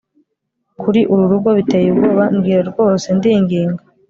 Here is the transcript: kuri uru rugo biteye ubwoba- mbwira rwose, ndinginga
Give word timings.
kuri 0.81 1.01
uru 1.11 1.23
rugo 1.31 1.49
biteye 1.57 1.87
ubwoba- 1.93 2.23
mbwira 2.35 2.61
rwose, 2.71 3.05
ndinginga 3.17 3.83